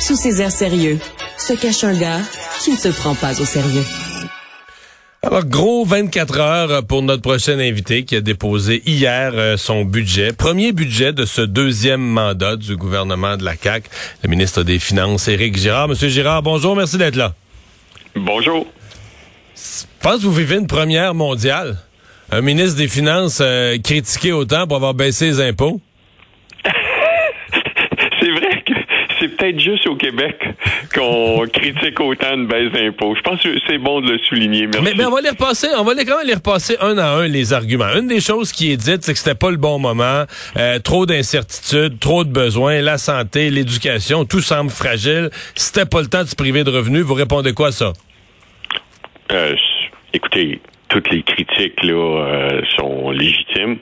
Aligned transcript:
Sous 0.00 0.16
ses 0.16 0.40
airs 0.40 0.50
sérieux, 0.50 0.98
se 1.36 1.52
cache 1.52 1.84
un 1.84 1.92
gars 1.92 2.20
qui 2.60 2.70
ne 2.70 2.76
se 2.76 2.88
prend 2.88 3.14
pas 3.14 3.38
au 3.38 3.44
sérieux. 3.44 3.84
Alors, 5.22 5.44
gros 5.44 5.84
24 5.84 6.40
heures 6.40 6.86
pour 6.86 7.02
notre 7.02 7.20
prochain 7.20 7.58
invité 7.58 8.04
qui 8.04 8.16
a 8.16 8.22
déposé 8.22 8.82
hier 8.86 9.32
euh, 9.34 9.58
son 9.58 9.84
budget. 9.84 10.32
Premier 10.32 10.72
budget 10.72 11.12
de 11.12 11.26
ce 11.26 11.42
deuxième 11.42 12.00
mandat 12.00 12.56
du 12.56 12.76
gouvernement 12.76 13.36
de 13.36 13.44
la 13.44 13.54
CAQ. 13.56 13.90
Le 14.22 14.30
ministre 14.30 14.62
des 14.62 14.78
Finances, 14.78 15.28
Éric 15.28 15.58
Girard. 15.58 15.88
Monsieur 15.88 16.08
Girard, 16.08 16.42
bonjour, 16.42 16.74
merci 16.74 16.96
d'être 16.96 17.16
là. 17.16 17.34
Bonjour. 18.16 18.66
Je 19.54 19.84
pense 20.00 20.16
que 20.16 20.22
vous 20.22 20.32
vivez 20.32 20.56
une 20.56 20.66
première 20.66 21.12
mondiale. 21.12 21.76
Un 22.32 22.40
ministre 22.40 22.78
des 22.78 22.88
Finances 22.88 23.40
euh, 23.42 23.76
critiqué 23.78 24.32
autant 24.32 24.66
pour 24.66 24.76
avoir 24.76 24.94
baissé 24.94 25.26
les 25.26 25.40
impôts. 25.42 25.78
c'est 28.20 28.30
vrai 28.30 28.64
que 28.66 28.89
c'est 29.20 29.28
peut-être 29.28 29.60
juste 29.60 29.86
au 29.86 29.96
Québec 29.96 30.36
qu'on 30.94 31.44
critique 31.52 32.00
autant 32.00 32.34
une 32.34 32.46
baisse 32.46 32.72
d'impôts. 32.72 33.14
Je 33.14 33.20
pense 33.20 33.40
que 33.42 33.48
c'est 33.66 33.78
bon 33.78 34.00
de 34.00 34.12
le 34.12 34.18
souligner. 34.18 34.66
Merci. 34.66 34.94
Mais, 34.96 35.04
on 35.04 35.10
va 35.10 35.20
les 35.20 35.30
repasser, 35.30 35.68
on 35.78 35.84
va 35.84 35.94
les, 35.94 36.04
quand 36.04 36.18
même 36.18 36.26
les 36.26 36.34
repasser 36.34 36.76
un 36.80 36.96
à 36.98 37.08
un, 37.08 37.26
les 37.26 37.52
arguments. 37.52 37.92
Une 37.96 38.08
des 38.08 38.20
choses 38.20 38.52
qui 38.52 38.72
est 38.72 38.76
dite, 38.76 39.02
c'est 39.02 39.12
que 39.12 39.18
c'était 39.18 39.34
pas 39.34 39.50
le 39.50 39.56
bon 39.56 39.78
moment, 39.78 40.24
euh, 40.56 40.78
trop 40.78 41.06
d'incertitudes, 41.06 41.98
trop 42.00 42.24
de 42.24 42.30
besoins, 42.30 42.80
la 42.80 42.98
santé, 42.98 43.50
l'éducation, 43.50 44.24
tout 44.24 44.40
semble 44.40 44.70
fragile. 44.70 45.30
C'était 45.54 45.86
pas 45.86 46.00
le 46.00 46.06
temps 46.06 46.22
de 46.22 46.28
se 46.28 46.36
priver 46.36 46.64
de 46.64 46.70
revenus. 46.70 47.02
Vous 47.02 47.14
répondez 47.14 47.52
quoi 47.52 47.68
à 47.68 47.72
ça? 47.72 47.92
Euh, 49.32 49.54
écoutez, 50.12 50.60
toutes 50.88 51.10
les 51.10 51.22
critiques 51.22 51.82
là 51.82 51.94
euh, 51.94 52.62
sont 52.76 53.10
légitimes. 53.10 53.78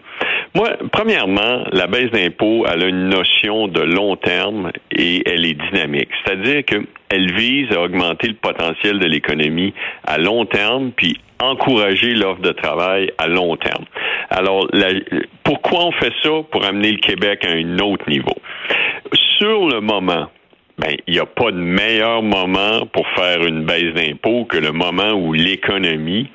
Moi, 0.55 0.71
premièrement, 0.93 1.65
la 1.73 1.87
baisse 1.87 2.11
d'impôts, 2.11 2.67
elle 2.67 2.83
a 2.83 2.87
une 2.87 3.09
notion 3.09 3.69
de 3.69 3.81
long 3.81 4.17
terme 4.17 4.73
et 4.91 5.23
elle 5.29 5.45
est 5.45 5.55
dynamique. 5.55 6.09
C'est-à-dire 6.25 6.65
qu'elle 6.65 7.33
vise 7.35 7.71
à 7.73 7.83
augmenter 7.83 8.29
le 8.29 8.35
potentiel 8.35 8.99
de 8.99 9.07
l'économie 9.07 9.75
à 10.05 10.19
long 10.19 10.47
terme, 10.47 10.91
puis 10.97 11.19
encourager 11.41 12.15
l'offre 12.15 12.41
de 12.41 12.53
travail 12.53 13.13
à 13.19 13.29
long 13.29 13.57
terme. 13.57 13.85
Alors, 14.31 14.67
pourquoi 15.45 15.87
on 15.87 15.93
fait 15.93 16.13
ça? 16.23 16.31
Pour 16.51 16.65
amener 16.65 16.93
le 16.93 16.99
Québec 16.99 17.45
à 17.45 17.53
un 17.53 17.79
autre 17.79 18.09
niveau. 18.09 18.37
Sur 19.39 19.69
le 19.69 19.81
moment, 19.81 20.29
ben, 20.79 20.97
il 21.07 21.15
n'y 21.15 21.21
a 21.21 21.27
pas 21.27 21.51
de 21.51 21.59
meilleur 21.59 22.23
moment 22.23 22.87
pour 22.93 23.07
faire 23.11 23.45
une 23.45 23.65
baisse 23.65 23.95
d'impôts 23.95 24.45
que 24.47 24.57
le 24.57 24.73
moment 24.73 25.13
où 25.13 25.33
l'économie 25.33 26.29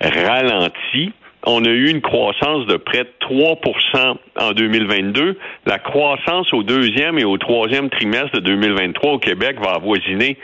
ralentit. 0.00 1.12
On 1.46 1.64
a 1.64 1.68
eu 1.68 1.90
une 1.90 2.00
croissance 2.00 2.66
de 2.66 2.76
près 2.76 3.04
de 3.04 3.12
3% 3.20 4.16
en 4.40 4.52
2022. 4.52 5.38
La 5.66 5.78
croissance 5.78 6.52
au 6.54 6.62
deuxième 6.62 7.18
et 7.18 7.24
au 7.24 7.36
troisième 7.36 7.90
trimestre 7.90 8.32
de 8.32 8.40
2023 8.40 9.12
au 9.12 9.18
Québec 9.18 9.58
va 9.62 9.74
avoisiner 9.74 10.38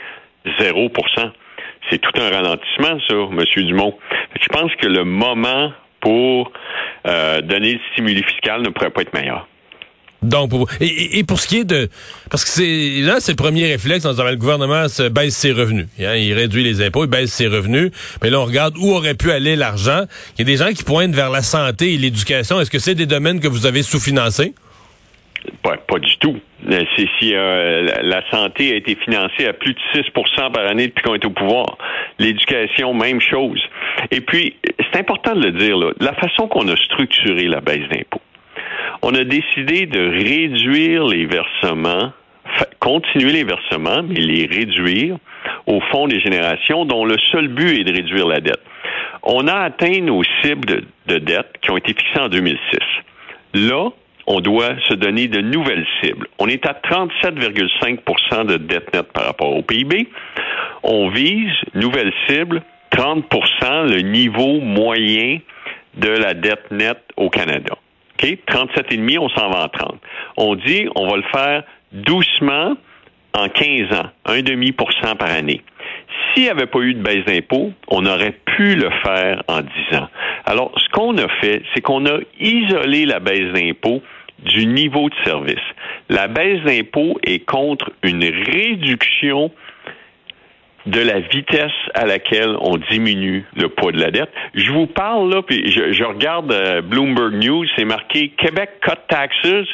0% 0.59 1.31
C'est 1.89 1.97
tout 1.97 2.11
un 2.21 2.29
ralentissement, 2.29 2.99
ça, 3.07 3.15
M. 3.15 3.43
Dumont. 3.65 3.97
Je 4.39 4.47
pense 4.47 4.73
que 4.75 4.87
le 4.87 5.03
moment 5.03 5.71
pour 6.01 6.51
euh, 7.07 7.41
donner 7.41 7.73
le 7.73 7.79
stimuli 7.93 8.23
fiscal 8.23 8.61
ne 8.61 8.69
pourrait 8.69 8.91
pas 8.91 9.01
être 9.01 9.13
meilleur. 9.13 9.47
Donc, 10.21 10.51
pour, 10.51 10.67
et, 10.79 11.17
et, 11.17 11.23
pour 11.23 11.39
ce 11.39 11.47
qui 11.47 11.59
est 11.59 11.63
de... 11.63 11.89
Parce 12.29 12.43
que 12.43 12.51
c'est 12.51 13.01
là, 13.01 13.19
c'est 13.19 13.31
le 13.31 13.37
premier 13.37 13.65
réflexe. 13.65 14.05
On 14.05 14.13
le 14.13 14.35
gouvernement 14.35 14.87
se 14.87 15.09
baisse 15.09 15.35
ses 15.35 15.51
revenus. 15.51 15.87
Hein, 15.99 16.15
il 16.15 16.33
réduit 16.33 16.63
les 16.63 16.85
impôts, 16.85 17.05
il 17.05 17.09
baisse 17.09 17.33
ses 17.33 17.47
revenus. 17.47 17.91
Mais 18.21 18.29
là, 18.29 18.39
on 18.39 18.45
regarde 18.45 18.75
où 18.77 18.91
aurait 18.91 19.15
pu 19.15 19.31
aller 19.31 19.55
l'argent. 19.55 20.03
Il 20.37 20.39
y 20.39 20.41
a 20.43 20.45
des 20.45 20.57
gens 20.57 20.71
qui 20.73 20.83
pointent 20.83 21.15
vers 21.15 21.31
la 21.31 21.41
santé 21.41 21.93
et 21.93 21.97
l'éducation. 21.97 22.61
Est-ce 22.61 22.69
que 22.69 22.77
c'est 22.77 22.93
des 22.93 23.07
domaines 23.07 23.39
que 23.39 23.47
vous 23.47 23.65
avez 23.65 23.81
sous-financés? 23.81 24.53
Pas, 25.63 25.77
pas 25.77 25.97
du 25.97 26.15
tout. 26.17 26.37
Euh, 26.69 26.83
c'est 26.95 27.07
si 27.17 27.33
euh, 27.33 27.81
la 28.03 28.21
santé 28.29 28.73
a 28.73 28.75
été 28.75 28.95
financée 29.03 29.47
à 29.47 29.53
plus 29.53 29.73
de 29.73 29.79
6% 30.01 30.51
par 30.51 30.67
année 30.67 30.87
depuis 30.87 31.01
qu'on 31.01 31.15
est 31.15 31.25
au 31.25 31.31
pouvoir. 31.31 31.79
L'éducation, 32.19 32.93
même 32.93 33.19
chose. 33.19 33.59
Et 34.11 34.21
puis, 34.21 34.55
c'est 34.91 34.99
important 34.99 35.33
de 35.35 35.47
le 35.47 35.51
dire, 35.53 35.77
là, 35.77 35.93
la 35.99 36.13
façon 36.13 36.47
qu'on 36.47 36.67
a 36.67 36.75
structuré 36.75 37.47
la 37.47 37.59
baisse 37.59 37.89
d'impôts 37.89 38.21
on 39.01 39.13
a 39.15 39.23
décidé 39.23 39.85
de 39.85 39.99
réduire 39.99 41.05
les 41.05 41.25
versements, 41.25 42.11
continuer 42.79 43.31
les 43.31 43.43
versements, 43.43 44.03
mais 44.03 44.19
les 44.19 44.45
réduire 44.45 45.17
au 45.65 45.79
fond 45.91 46.07
des 46.07 46.19
générations 46.19 46.85
dont 46.85 47.05
le 47.05 47.17
seul 47.31 47.47
but 47.47 47.79
est 47.79 47.83
de 47.83 47.93
réduire 47.93 48.27
la 48.27 48.39
dette. 48.39 48.61
On 49.23 49.47
a 49.47 49.53
atteint 49.53 50.01
nos 50.01 50.23
cibles 50.41 50.83
de, 51.07 51.17
dette 51.17 51.53
qui 51.61 51.71
ont 51.71 51.77
été 51.77 51.93
fixées 51.93 52.19
en 52.19 52.29
2006. 52.29 52.59
Là, 53.53 53.89
on 54.27 54.39
doit 54.39 54.75
se 54.87 54.93
donner 54.93 55.27
de 55.27 55.41
nouvelles 55.41 55.85
cibles. 56.01 56.27
On 56.39 56.47
est 56.47 56.65
à 56.65 56.73
37,5% 56.73 58.45
de 58.45 58.57
dette 58.57 58.93
nette 58.93 59.11
par 59.11 59.25
rapport 59.25 59.55
au 59.55 59.61
PIB. 59.61 60.07
On 60.83 61.09
vise, 61.09 61.51
nouvelle 61.75 62.13
cible, 62.27 62.61
30% 62.91 63.91
le 63.91 64.01
niveau 64.01 64.59
moyen 64.59 65.39
de 65.95 66.09
la 66.09 66.33
dette 66.33 66.71
nette 66.71 67.03
au 67.17 67.29
Canada. 67.29 67.75
37,5, 68.27 69.19
on 69.19 69.29
s'en 69.29 69.49
va 69.49 69.65
en 69.65 69.69
30. 69.69 70.01
On 70.37 70.55
dit, 70.55 70.87
on 70.95 71.07
va 71.07 71.17
le 71.17 71.23
faire 71.31 71.63
doucement 71.91 72.75
en 73.33 73.49
15 73.49 73.93
ans, 73.97 74.09
un 74.25 74.41
demi 74.41 74.71
pour 74.71 74.91
cent 75.01 75.15
par 75.15 75.31
année. 75.31 75.61
S'il 76.33 76.43
n'y 76.43 76.49
avait 76.49 76.65
pas 76.65 76.79
eu 76.79 76.93
de 76.93 77.01
baisse 77.01 77.25
d'impôts, 77.25 77.71
on 77.87 78.05
aurait 78.05 78.35
pu 78.45 78.75
le 78.75 78.89
faire 79.03 79.43
en 79.47 79.61
10 79.61 79.97
ans. 79.97 80.07
Alors, 80.45 80.71
ce 80.77 80.89
qu'on 80.89 81.17
a 81.17 81.27
fait, 81.41 81.63
c'est 81.73 81.81
qu'on 81.81 82.05
a 82.05 82.19
isolé 82.39 83.05
la 83.05 83.19
baisse 83.19 83.53
d'impôts 83.53 84.01
du 84.39 84.65
niveau 84.65 85.09
de 85.09 85.15
service. 85.25 85.63
La 86.09 86.27
baisse 86.27 86.61
d'impôts 86.63 87.19
est 87.23 87.45
contre 87.45 87.91
une 88.03 88.23
réduction 88.23 89.51
de 90.85 90.99
la 90.99 91.19
vitesse 91.19 91.71
à 91.93 92.05
laquelle 92.05 92.55
on 92.59 92.77
diminue 92.89 93.45
le 93.55 93.69
poids 93.69 93.91
de 93.91 93.99
la 93.99 94.11
dette. 94.11 94.31
Je 94.53 94.71
vous 94.71 94.87
parle 94.87 95.33
là, 95.33 95.41
puis 95.41 95.71
je, 95.71 96.03
regarde 96.03 96.51
euh, 96.51 96.81
Bloomberg 96.81 97.33
News, 97.33 97.65
c'est 97.75 97.85
marqué 97.85 98.29
Québec 98.29 98.71
cut 98.81 98.97
taxes, 99.07 99.67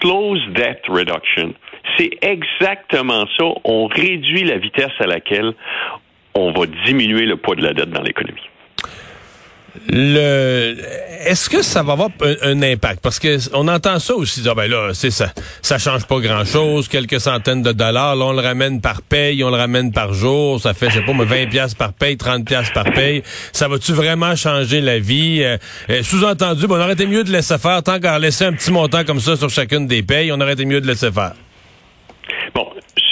slows 0.00 0.38
debt 0.50 0.82
reduction. 0.88 1.54
C'est 1.96 2.10
exactement 2.22 3.26
ça. 3.38 3.44
On 3.64 3.86
réduit 3.86 4.44
la 4.44 4.58
vitesse 4.58 4.92
à 5.00 5.06
laquelle 5.06 5.52
on 6.34 6.52
va 6.52 6.66
diminuer 6.86 7.26
le 7.26 7.36
poids 7.36 7.56
de 7.56 7.62
la 7.62 7.72
dette 7.72 7.90
dans 7.90 8.02
l'économie. 8.02 8.48
Le, 9.90 10.76
est-ce 11.24 11.48
que 11.48 11.62
ça 11.62 11.82
va 11.82 11.94
avoir 11.94 12.10
un, 12.42 12.62
impact? 12.62 13.00
Parce 13.00 13.18
que 13.18 13.38
on 13.54 13.68
entend 13.68 13.98
ça 13.98 14.14
aussi. 14.14 14.42
Ah 14.46 14.54
ben 14.54 14.70
là, 14.70 14.90
c'est 14.92 15.10
ça, 15.10 15.32
ça 15.62 15.78
change 15.78 16.04
pas 16.06 16.20
grand-chose, 16.20 16.88
quelques 16.88 17.20
centaines 17.20 17.62
de 17.62 17.72
dollars. 17.72 18.16
Là, 18.16 18.26
on 18.26 18.32
le 18.32 18.42
ramène 18.42 18.80
par 18.80 19.00
paye, 19.02 19.42
on 19.42 19.50
le 19.50 19.56
ramène 19.56 19.92
par 19.92 20.12
jour. 20.12 20.60
Ça 20.60 20.74
fait, 20.74 20.90
je 20.90 20.96
sais 20.96 21.02
pas, 21.02 21.12
20 21.12 21.46
pièces 21.46 21.74
par 21.74 21.92
paye, 21.92 22.16
30 22.16 22.44
pièces 22.44 22.70
par 22.70 22.84
paye. 22.92 23.22
Ça 23.52 23.68
va-tu 23.68 23.92
vraiment 23.92 24.36
changer 24.36 24.80
la 24.80 24.98
vie? 24.98 25.42
Euh, 25.42 25.56
euh, 25.90 26.02
Sous-entendu, 26.02 26.66
bon, 26.66 26.76
on 26.76 26.80
aurait 26.80 26.92
été 26.92 27.06
mieux 27.06 27.24
de 27.24 27.30
laisser 27.30 27.56
faire 27.58 27.82
tant 27.82 27.98
qu'à 27.98 28.18
laisser 28.18 28.44
un 28.44 28.52
petit 28.52 28.70
montant 28.70 29.04
comme 29.04 29.20
ça 29.20 29.36
sur 29.36 29.48
chacune 29.48 29.86
des 29.86 30.02
payes. 30.02 30.32
On 30.32 30.40
aurait 30.40 30.52
été 30.52 30.64
mieux 30.64 30.80
de 30.80 30.86
laisser 30.86 31.10
faire. 31.10 31.32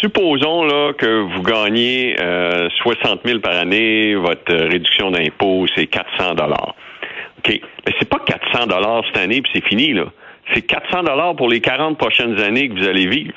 Supposons 0.00 0.65
là 0.65 0.93
que 0.94 1.21
vous 1.21 1.43
gagnez 1.43 2.16
euh, 2.21 2.69
60 2.83 3.21
000 3.25 3.41
par 3.41 3.56
année, 3.56 4.15
votre 4.15 4.55
réduction 4.55 5.11
d'impôt 5.11 5.66
c'est 5.75 5.87
400 5.87 6.34
dollars. 6.34 6.75
Ok, 7.38 7.61
mais 7.87 7.93
c'est 7.99 8.09
pas 8.09 8.19
400 8.19 8.66
dollars 8.66 9.03
cette 9.06 9.22
année 9.22 9.43
puis 9.43 9.50
c'est 9.55 9.66
fini 9.66 9.93
là. 9.93 10.06
C'est 10.55 10.62
400 10.62 11.03
dollars 11.05 11.37
pour 11.37 11.49
les 11.49 11.60
40 11.60 11.99
prochaines 11.99 12.41
années 12.41 12.69
que 12.69 12.78
vous 12.78 12.89
allez 12.89 13.06
vivre. 13.06 13.34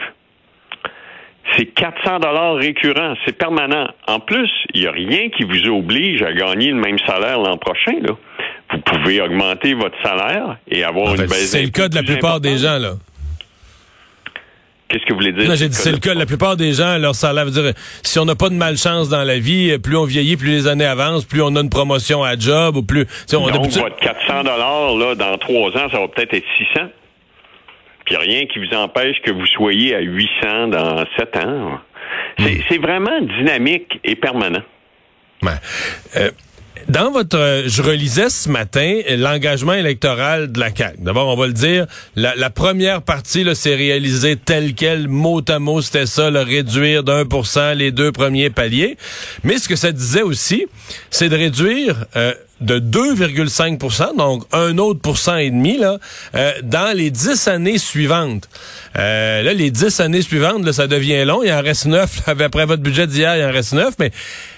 C'est 1.58 1.66
400 1.66 2.20
dollars 2.20 2.56
récurrents, 2.56 3.16
c'est 3.26 3.38
permanent. 3.38 3.88
En 4.08 4.20
plus, 4.20 4.50
il 4.74 4.82
n'y 4.82 4.88
a 4.88 4.92
rien 4.92 5.30
qui 5.30 5.44
vous 5.44 5.68
oblige 5.70 6.24
à 6.24 6.32
gagner 6.32 6.70
le 6.70 6.78
même 6.78 6.98
salaire 7.06 7.40
l'an 7.40 7.58
prochain. 7.58 8.00
Là. 8.02 8.16
Vous 8.72 8.80
pouvez 8.80 9.22
augmenter 9.22 9.74
votre 9.74 10.02
salaire 10.02 10.58
et 10.68 10.84
avoir 10.84 11.14
une 11.14 11.22
baisse. 11.22 11.52
C'est 11.52 11.62
le 11.62 11.70
cas 11.70 11.90
de 11.90 11.96
la 11.96 12.04
plupart 12.04 12.40
des 12.40 12.58
gens 12.58 12.80
là. 12.80 12.94
Qu'est-ce 14.94 15.06
que 15.06 15.14
vous 15.14 15.20
voulez 15.20 15.32
dire? 15.32 15.50
Non, 15.50 15.56
j'ai 15.56 15.70
dit 15.70 15.76
c'est 15.76 15.92
le 15.92 15.98
cas. 15.98 16.14
La 16.14 16.28
plupart 16.28 16.56
des 16.56 16.74
gens, 16.74 17.00
leur 17.00 17.16
salaire 17.16 17.46
veut 17.46 17.52
dire 17.52 17.74
si 18.04 18.20
on 18.20 18.26
n'a 18.26 18.36
pas 18.36 18.50
de 18.50 18.54
malchance 18.54 19.10
dans 19.10 19.24
la 19.24 19.40
vie, 19.40 19.76
plus 19.80 19.98
on 19.98 20.06
vieillit, 20.06 20.38
plus 20.38 20.50
les 20.50 20.68
années 20.68 20.86
avancent, 20.86 21.26
plus 21.26 21.42
on 21.42 21.56
a 21.56 21.62
une 21.62 21.72
promotion 21.72 22.24
à 22.24 22.38
job 22.38 22.78
ou 22.78 22.84
plus. 22.84 23.08
On 23.34 23.50
Donc, 23.50 23.72
votre 23.72 23.96
400 23.96 24.44
dollars 24.44 24.96
là 24.96 25.16
dans 25.16 25.36
trois 25.40 25.72
ans, 25.72 25.90
ça 25.92 26.00
va 26.00 26.08
peut-être 26.10 26.36
être 26.36 26.46
600. 26.76 26.88
Puis 28.06 28.18
rien 28.18 28.46
qui 28.46 28.60
vous 28.60 28.76
empêche 28.76 29.20
que 29.24 29.32
vous 29.32 29.48
soyez 29.48 29.96
à 29.96 30.02
800 30.02 30.68
dans 30.68 31.04
sept 31.18 31.38
ans. 31.38 31.80
C'est 32.38 32.78
hmm. 32.78 32.82
vraiment 32.82 33.20
dynamique 33.22 34.00
et 34.04 34.16
permanent. 34.16 34.62
Euh, 36.16 36.30
dans 36.88 37.12
votre, 37.12 37.38
euh, 37.38 37.64
je 37.68 37.82
relisais 37.82 38.30
ce 38.30 38.50
matin 38.50 39.00
l'engagement 39.10 39.74
électoral 39.74 40.52
de 40.52 40.60
la 40.60 40.76
CAQ. 40.76 40.98
D'abord, 41.00 41.28
on 41.28 41.40
va 41.40 41.48
le 41.48 41.54
dire, 41.54 41.88
la, 42.16 42.50
première 42.50 43.02
partie 43.02 43.46
s'est 43.56 43.76
réalisée 43.76 44.36
telle 44.36 44.74
quelle, 44.74 45.08
mot 45.08 45.42
à 45.48 45.60
mot, 45.60 45.82
c'était 45.82 46.06
ça, 46.06 46.30
le 46.30 46.42
réduire 46.42 47.04
d'un 47.04 47.26
pour 47.26 47.48
cent 47.48 47.74
les 47.74 47.92
deux 47.92 48.12
premiers 48.12 48.50
paliers. 48.50 48.98
Mais 49.44 49.58
ce 49.58 49.68
que 49.68 49.76
ça 49.76 49.92
disait 49.92 50.22
aussi, 50.22 50.66
c'est 51.10 51.30
de 51.30 51.36
réduire 51.36 52.06
euh, 52.16 52.34
de 52.62 52.80
2,5% 52.80 54.16
donc 54.18 54.44
un 54.52 54.78
autre 54.78 55.02
pourcent 55.02 55.38
et 55.38 55.50
demi 55.50 55.78
là, 55.78 55.98
euh, 56.36 56.52
dans 56.64 56.96
les 56.96 57.10
dix 57.10 57.48
années 57.48 57.78
suivantes. 57.78 58.48
Euh, 58.98 59.42
là, 59.42 59.54
les 59.54 59.72
dix 59.72 60.00
années 60.00 60.22
suivantes, 60.22 60.64
là, 60.66 60.74
ça 60.74 60.88
devient 60.88 61.26
long. 61.26 61.44
Il 61.44 61.52
en 61.52 61.62
reste 61.62 61.88
neuf. 61.88 62.22
Après 62.28 62.66
votre 62.66 62.84
budget 62.84 63.08
d'hier, 63.08 63.36
il 63.38 63.44
en 63.44 63.52
reste 63.52 63.74
neuf. 63.74 63.96
Mais 64.00 64.12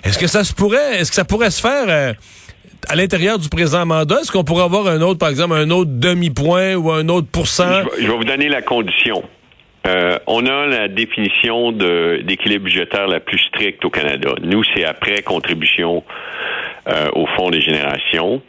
est-ce 0.04 0.18
que 0.18 0.28
ça 0.28 0.44
se 0.44 0.54
pourrait, 0.54 1.00
est-ce 1.00 1.10
que 1.10 1.16
ça 1.16 1.26
pourrait 1.26 1.52
se 1.52 1.62
faire 1.62 1.86
euh, 1.88 2.14
à 2.90 2.96
l'intérieur 2.96 3.40
du 3.40 3.50
présent 3.50 3.86
mandat? 3.86 4.20
Est-ce 4.22 4.32
qu'on 4.32 4.44
pourrait 4.44 4.66
avoir 4.66 4.88
un 4.88 5.02
autre, 5.02 5.20
par 5.20 5.30
exemple, 5.30 5.56
un 5.56 5.70
autre 5.70 5.92
demi-point 5.94 6.76
ou 6.76 6.92
un 6.92 7.08
autre 7.10 7.28
pourcent? 7.32 7.84
Je 7.98 8.08
vais, 8.08 8.16
vous 8.16 8.24
donner 8.24 8.50
la 8.50 8.62
condition. 8.62 9.24
on 10.28 10.46
a 10.46 10.66
la 10.66 10.88
définition 10.90 11.72
d'équilibre 11.72 12.66
budgétaire 12.66 13.08
la 13.08 13.20
plus 13.20 13.40
stricte 13.40 13.84
au 13.86 13.90
Canada. 13.90 14.30
Nous, 14.42 14.64
c'est 14.76 14.84
après 14.84 15.22
contribution 15.22 16.04
euh, 16.88 17.10
au 17.14 17.26
Fonds 17.36 17.50
des 17.50 17.62
générations. 17.62 18.42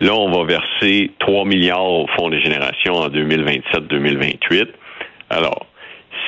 Là, 0.00 0.14
on 0.14 0.30
va 0.30 0.44
verser 0.44 1.10
3 1.20 1.44
milliards 1.44 1.84
au 1.84 2.06
Fonds 2.16 2.28
des 2.28 2.40
générations 2.40 2.94
en 2.94 3.08
2027-2028. 3.08 4.66
Alors, 5.30 5.66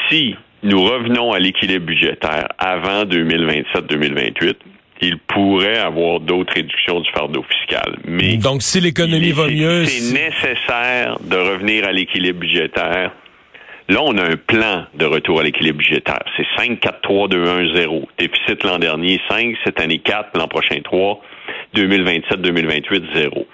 si 0.08 0.34
nous 0.62 0.82
revenons 0.82 1.32
à 1.32 1.38
l'équilibre 1.38 1.86
budgétaire 1.86 2.48
avant 2.58 3.04
2027-2028, 3.04 4.54
il 5.00 5.18
pourrait 5.18 5.78
avoir 5.78 6.20
d'autres 6.20 6.54
réductions 6.54 7.00
du 7.00 7.10
fardeau 7.10 7.44
fiscal. 7.44 7.98
Mais 8.04 8.36
donc, 8.36 8.62
si 8.62 8.80
l'économie 8.80 9.30
va 9.30 9.46
mieux, 9.48 9.84
c'est 9.84 10.12
nécessaire 10.12 11.18
de 11.20 11.36
revenir 11.36 11.84
à 11.84 11.92
l'équilibre 11.92 12.40
budgétaire. 12.40 13.12
Là, 13.88 14.00
on 14.02 14.18
a 14.18 14.22
un 14.22 14.36
plan 14.36 14.84
de 14.94 15.06
retour 15.06 15.40
à 15.40 15.42
l'équilibre 15.42 15.78
budgétaire. 15.78 16.22
C'est 16.36 16.46
5, 16.58 16.78
4, 16.80 17.00
3, 17.00 17.28
2, 17.28 17.48
1, 17.48 17.74
0. 17.74 18.08
Déficit 18.18 18.62
l'an 18.62 18.78
dernier, 18.78 19.18
5, 19.30 19.56
cette 19.64 19.80
année 19.80 20.00
4, 20.00 20.36
l'an 20.36 20.46
prochain 20.46 20.78
3. 20.84 21.22
2027-2028, 21.74 23.14
zéro. 23.14 23.46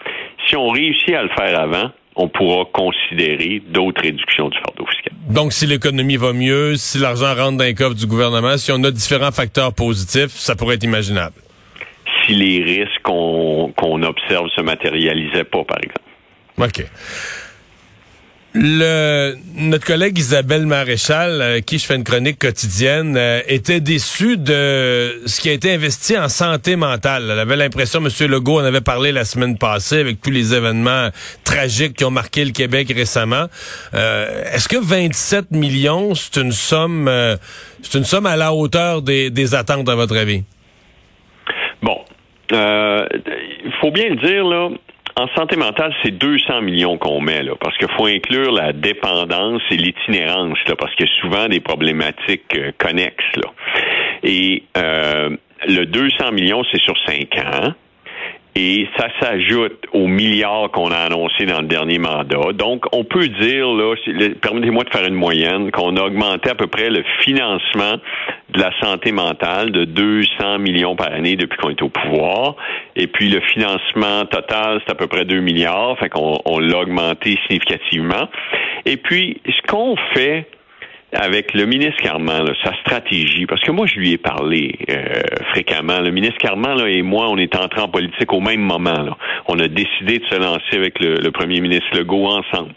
Si 0.48 0.56
on 0.56 0.70
réussit 0.70 1.14
à 1.14 1.22
le 1.22 1.28
faire 1.28 1.58
avant, 1.58 1.90
on 2.16 2.28
pourra 2.28 2.64
considérer 2.72 3.62
d'autres 3.68 4.02
réductions 4.02 4.48
du 4.48 4.58
fardeau 4.58 4.86
fiscal. 4.86 5.12
Donc, 5.30 5.52
si 5.52 5.66
l'économie 5.66 6.16
va 6.16 6.32
mieux, 6.32 6.76
si 6.76 6.98
l'argent 6.98 7.34
rentre 7.34 7.58
dans 7.58 7.64
les 7.64 7.74
coffres 7.74 7.94
du 7.94 8.06
gouvernement, 8.06 8.56
si 8.56 8.72
on 8.72 8.82
a 8.84 8.90
différents 8.90 9.32
facteurs 9.32 9.72
positifs, 9.72 10.30
ça 10.30 10.56
pourrait 10.56 10.76
être 10.76 10.84
imaginable. 10.84 11.34
Si 12.26 12.34
les 12.34 12.62
risques 12.62 13.02
qu'on 13.02 14.02
observe 14.02 14.48
se 14.56 14.62
matérialisaient 14.62 15.44
pas, 15.44 15.64
par 15.64 15.78
exemple. 15.78 16.00
OK. 16.58 16.86
Le, 18.56 19.34
notre 19.56 19.84
collègue 19.84 20.16
Isabelle 20.16 20.64
Maréchal, 20.64 21.40
euh, 21.42 21.60
qui 21.60 21.80
je 21.80 21.86
fais 21.86 21.96
une 21.96 22.04
chronique 22.04 22.38
quotidienne, 22.38 23.16
euh, 23.16 23.40
était 23.48 23.80
déçue 23.80 24.36
de 24.36 25.22
ce 25.26 25.40
qui 25.40 25.48
a 25.48 25.52
été 25.52 25.74
investi 25.74 26.16
en 26.16 26.28
santé 26.28 26.76
mentale. 26.76 27.28
Elle 27.32 27.40
avait 27.40 27.56
l'impression, 27.56 27.98
M. 27.98 28.08
Legault 28.30 28.60
en 28.60 28.64
avait 28.64 28.80
parlé 28.80 29.10
la 29.10 29.24
semaine 29.24 29.58
passée 29.58 29.98
avec 29.98 30.20
tous 30.20 30.30
les 30.30 30.54
événements 30.54 31.08
tragiques 31.42 31.94
qui 31.94 32.04
ont 32.04 32.12
marqué 32.12 32.44
le 32.44 32.52
Québec 32.52 32.92
récemment. 32.94 33.46
Euh, 33.92 34.44
est-ce 34.54 34.68
que 34.68 34.76
27 34.76 35.50
millions, 35.50 36.14
c'est 36.14 36.40
une 36.40 36.52
somme, 36.52 37.10
c'est 37.82 37.98
une 37.98 38.04
somme 38.04 38.26
à 38.26 38.36
la 38.36 38.54
hauteur 38.54 39.02
des, 39.02 39.30
des 39.30 39.56
attentes 39.56 39.88
à 39.88 39.96
votre 39.96 40.16
avis? 40.16 40.44
Bon, 41.82 41.98
il 42.52 43.72
faut 43.80 43.90
bien 43.90 44.10
le 44.10 44.16
dire 44.16 44.44
là 44.44 44.68
en 45.16 45.28
santé 45.36 45.56
mentale, 45.56 45.94
c'est 46.02 46.10
200 46.10 46.62
millions 46.62 46.98
qu'on 46.98 47.20
met, 47.20 47.42
là, 47.42 47.52
parce 47.60 47.76
qu'il 47.78 47.88
faut 47.96 48.06
inclure 48.06 48.52
la 48.52 48.72
dépendance 48.72 49.62
et 49.70 49.76
l'itinérance, 49.76 50.58
parce 50.76 50.94
qu'il 50.96 51.06
y 51.06 51.08
a 51.08 51.20
souvent 51.20 51.48
des 51.48 51.60
problématiques 51.60 52.56
euh, 52.56 52.72
connexes. 52.78 53.36
Là. 53.36 53.52
Et 54.24 54.64
euh, 54.76 55.36
le 55.66 55.84
200 55.84 56.32
millions, 56.32 56.64
c'est 56.72 56.80
sur 56.80 56.96
5 57.06 57.36
ans. 57.38 57.74
Et 58.56 58.86
ça 58.96 59.08
s'ajoute 59.20 59.84
aux 59.92 60.06
milliards 60.06 60.70
qu'on 60.70 60.92
a 60.92 60.96
annoncés 60.96 61.44
dans 61.44 61.60
le 61.60 61.66
dernier 61.66 61.98
mandat. 61.98 62.52
Donc, 62.52 62.84
on 62.92 63.02
peut 63.02 63.26
dire, 63.26 63.66
là, 63.66 63.96
permettez-moi 64.40 64.84
de 64.84 64.90
faire 64.90 65.08
une 65.08 65.14
moyenne, 65.14 65.72
qu'on 65.72 65.96
a 65.96 66.02
augmenté 66.02 66.50
à 66.50 66.54
peu 66.54 66.68
près 66.68 66.88
le 66.88 67.02
financement 67.20 67.96
de 68.50 68.60
la 68.60 68.70
santé 68.80 69.10
mentale 69.10 69.72
de 69.72 69.84
200 69.84 70.60
millions 70.60 70.94
par 70.94 71.12
année 71.12 71.34
depuis 71.34 71.58
qu'on 71.58 71.70
est 71.70 71.82
au 71.82 71.88
pouvoir. 71.88 72.54
Et 72.94 73.08
puis, 73.08 73.28
le 73.28 73.40
financement 73.40 74.24
total, 74.26 74.80
c'est 74.86 74.92
à 74.92 74.94
peu 74.94 75.08
près 75.08 75.24
2 75.24 75.40
milliards. 75.40 75.98
Fait 75.98 76.08
qu'on 76.08 76.38
on 76.44 76.60
l'a 76.60 76.78
augmenté 76.78 77.36
significativement. 77.48 78.28
Et 78.86 78.96
puis, 78.96 79.40
ce 79.46 79.66
qu'on 79.66 79.96
fait 80.14 80.46
avec 81.14 81.54
le 81.54 81.66
ministre 81.66 82.02
Carman, 82.02 82.44
sa 82.62 82.74
stratégie, 82.80 83.46
parce 83.46 83.60
que 83.62 83.70
moi, 83.70 83.86
je 83.86 83.98
lui 83.98 84.12
ai 84.12 84.18
parlé 84.18 84.74
euh, 84.90 85.22
fréquemment. 85.50 86.00
Le 86.00 86.10
ministre 86.10 86.38
Carman 86.38 86.76
là, 86.76 86.88
et 86.88 87.02
moi, 87.02 87.28
on 87.28 87.38
est 87.38 87.54
entrés 87.56 87.80
en 87.80 87.88
politique 87.88 88.32
au 88.32 88.40
même 88.40 88.60
moment. 88.60 89.02
Là. 89.02 89.16
On 89.46 89.58
a 89.58 89.68
décidé 89.68 90.18
de 90.18 90.24
se 90.26 90.36
lancer 90.36 90.76
avec 90.76 90.98
le, 91.00 91.30
premier 91.30 91.60
ministre 91.60 91.86
Legault 91.96 92.26
ensemble. 92.26 92.72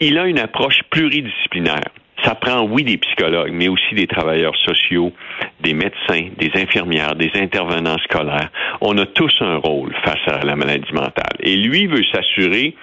Il 0.00 0.18
a 0.18 0.26
une 0.26 0.38
approche 0.38 0.80
pluridisciplinaire. 0.90 1.88
Ça 2.24 2.34
prend, 2.34 2.62
oui, 2.62 2.84
des 2.84 2.96
psychologues, 2.96 3.52
mais 3.52 3.68
aussi 3.68 3.94
des 3.94 4.06
travailleurs 4.06 4.56
sociaux, 4.56 5.12
des 5.60 5.74
médecins, 5.74 6.28
des 6.38 6.50
infirmières, 6.54 7.14
des 7.16 7.30
intervenants 7.34 7.98
scolaires. 8.04 8.50
On 8.80 8.96
a 8.96 9.06
tous 9.06 9.34
un 9.40 9.56
rôle 9.56 9.94
face 10.04 10.26
à 10.26 10.44
la 10.44 10.56
maladie 10.56 10.92
mentale. 10.92 11.36
Et 11.40 11.56
lui 11.56 11.86
veut 11.86 12.04
s'assurer 12.12 12.74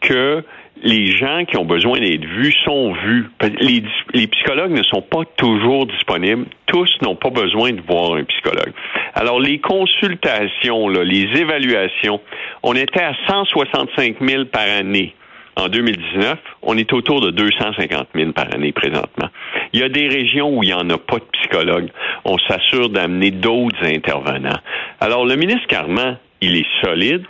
que 0.00 0.44
les 0.82 1.16
gens 1.16 1.44
qui 1.44 1.56
ont 1.56 1.64
besoin 1.64 1.98
d'être 1.98 2.24
vus 2.24 2.54
sont 2.64 2.92
vus. 2.92 3.28
Les, 3.60 4.26
psychologues 4.28 4.72
ne 4.72 4.82
sont 4.82 5.02
pas 5.02 5.24
toujours 5.36 5.86
disponibles. 5.86 6.46
Tous 6.66 6.88
n'ont 7.02 7.16
pas 7.16 7.30
besoin 7.30 7.72
de 7.72 7.80
voir 7.80 8.14
un 8.14 8.24
psychologue. 8.24 8.72
Alors, 9.14 9.40
les 9.40 9.58
consultations, 9.58 10.88
là, 10.88 11.04
les 11.04 11.26
évaluations, 11.40 12.20
on 12.62 12.74
était 12.74 13.02
à 13.02 13.12
165 13.28 14.16
000 14.20 14.44
par 14.46 14.62
année 14.62 15.14
en 15.56 15.68
2019. 15.68 16.38
On 16.62 16.76
est 16.76 16.92
autour 16.92 17.20
de 17.20 17.30
250 17.30 18.08
000 18.14 18.32
par 18.32 18.54
année 18.54 18.72
présentement. 18.72 19.28
Il 19.72 19.80
y 19.80 19.82
a 19.82 19.88
des 19.88 20.08
régions 20.08 20.56
où 20.56 20.62
il 20.62 20.66
n'y 20.66 20.74
en 20.74 20.88
a 20.90 20.98
pas 20.98 21.16
de 21.16 21.26
psychologue. 21.32 21.90
On 22.24 22.38
s'assure 22.38 22.88
d'amener 22.88 23.30
d'autres 23.30 23.84
intervenants. 23.84 24.58
Alors, 25.00 25.26
le 25.26 25.36
ministre 25.36 25.66
Carman, 25.66 26.18
il 26.40 26.56
est 26.56 26.66
solide 26.82 27.24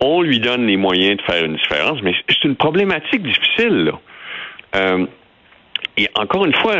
on 0.00 0.22
lui 0.22 0.40
donne 0.40 0.66
les 0.66 0.76
moyens 0.76 1.18
de 1.18 1.22
faire 1.22 1.44
une 1.44 1.56
différence, 1.56 2.00
mais 2.02 2.14
c'est 2.28 2.44
une 2.44 2.56
problématique 2.56 3.22
difficile. 3.22 3.92
Euh, 4.74 5.06
et 5.96 6.08
encore 6.14 6.46
une 6.46 6.54
fois, 6.54 6.74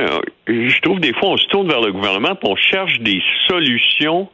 je 0.47 0.81
trouve 0.81 1.01
des 1.01 1.13
fois 1.13 1.31
on 1.31 1.37
se 1.37 1.47
tourne 1.49 1.69
vers 1.69 1.81
le 1.81 1.93
gouvernement 1.93 2.35
pour 2.37 2.51
on 2.51 2.57
cherche 2.57 2.99
des 3.01 3.23
solutions 3.49 4.29